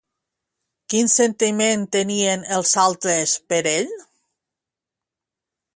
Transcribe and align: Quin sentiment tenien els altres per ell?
Quin 0.93 1.11
sentiment 1.15 1.83
tenien 1.97 2.47
els 2.57 2.73
altres 2.87 3.35
per 3.53 3.61
ell? 3.75 3.95